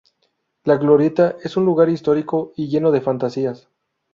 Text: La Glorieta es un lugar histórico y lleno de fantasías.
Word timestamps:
La 0.63 0.77
Glorieta 0.77 1.35
es 1.43 1.57
un 1.57 1.65
lugar 1.65 1.87
histórico 1.87 2.53
y 2.55 2.67
lleno 2.69 2.89
de 2.89 3.01
fantasías. 3.01 3.69